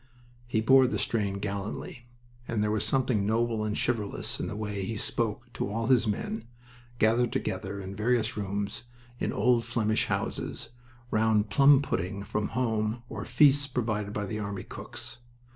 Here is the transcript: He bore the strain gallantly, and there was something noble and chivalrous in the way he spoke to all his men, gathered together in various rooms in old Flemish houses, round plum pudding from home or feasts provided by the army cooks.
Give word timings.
He 0.47 0.61
bore 0.61 0.87
the 0.87 0.97
strain 0.97 1.35
gallantly, 1.37 2.07
and 2.47 2.63
there 2.63 2.71
was 2.71 2.83
something 2.83 3.23
noble 3.23 3.63
and 3.63 3.77
chivalrous 3.77 4.39
in 4.39 4.47
the 4.47 4.55
way 4.55 4.83
he 4.83 4.97
spoke 4.97 5.53
to 5.53 5.69
all 5.71 5.85
his 5.85 6.07
men, 6.07 6.45
gathered 6.97 7.31
together 7.31 7.79
in 7.79 7.95
various 7.95 8.35
rooms 8.35 8.85
in 9.19 9.31
old 9.31 9.63
Flemish 9.63 10.07
houses, 10.07 10.69
round 11.11 11.51
plum 11.51 11.83
pudding 11.83 12.23
from 12.23 12.47
home 12.57 13.03
or 13.09 13.25
feasts 13.25 13.67
provided 13.67 14.11
by 14.11 14.25
the 14.25 14.39
army 14.39 14.63
cooks. 14.63 15.19